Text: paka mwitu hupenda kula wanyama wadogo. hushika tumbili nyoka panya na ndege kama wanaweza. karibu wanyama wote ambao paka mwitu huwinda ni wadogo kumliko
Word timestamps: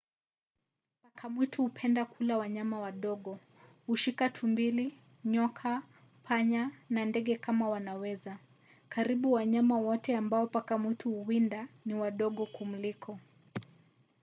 paka 1.03 1.29
mwitu 1.29 1.61
hupenda 1.61 2.05
kula 2.05 2.37
wanyama 2.37 2.79
wadogo. 2.79 3.39
hushika 3.87 4.29
tumbili 4.29 4.95
nyoka 5.25 5.83
panya 6.23 6.71
na 6.89 7.05
ndege 7.05 7.35
kama 7.37 7.69
wanaweza. 7.69 8.37
karibu 8.89 9.31
wanyama 9.31 9.77
wote 9.79 10.17
ambao 10.17 10.47
paka 10.47 10.77
mwitu 10.77 11.11
huwinda 11.11 11.67
ni 11.85 11.93
wadogo 11.93 12.45
kumliko 12.45 13.19